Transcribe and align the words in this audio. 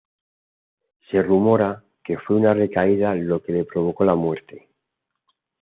Se 1.11 1.21
rumora 1.21 1.83
que 2.03 2.17
fue 2.17 2.35
una 2.35 2.55
recaída 2.55 3.13
lo 3.13 3.39
que 3.43 3.51
le 3.53 3.65
provocó 3.65 4.03
la 4.03 4.15
muerte. 4.15 4.67